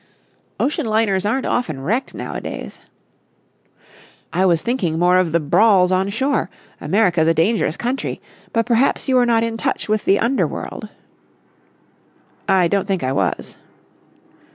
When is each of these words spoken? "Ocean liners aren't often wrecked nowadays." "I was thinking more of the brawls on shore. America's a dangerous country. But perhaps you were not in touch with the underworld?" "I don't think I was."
"Ocean 0.59 0.87
liners 0.87 1.27
aren't 1.27 1.45
often 1.45 1.79
wrecked 1.79 2.15
nowadays." 2.15 2.79
"I 4.33 4.47
was 4.47 4.63
thinking 4.63 4.97
more 4.97 5.19
of 5.19 5.31
the 5.31 5.39
brawls 5.39 5.91
on 5.91 6.09
shore. 6.09 6.49
America's 6.81 7.27
a 7.27 7.35
dangerous 7.35 7.77
country. 7.77 8.19
But 8.51 8.65
perhaps 8.65 9.07
you 9.07 9.15
were 9.15 9.27
not 9.27 9.43
in 9.43 9.57
touch 9.57 9.87
with 9.87 10.05
the 10.05 10.17
underworld?" 10.17 10.89
"I 12.49 12.67
don't 12.67 12.87
think 12.87 13.03
I 13.03 13.11
was." 13.11 13.57